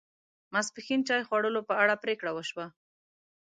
ماپښین 0.53 1.01
چای 1.07 1.21
خوړلو 1.27 1.61
په 1.69 1.73
اړه 1.81 1.95
پرېکړه 2.03 2.31
و 2.33 2.39
شوه. 2.49 2.65